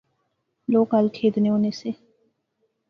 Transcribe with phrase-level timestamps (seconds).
[0.71, 1.89] لوک ہل کھیدنے ہونے سے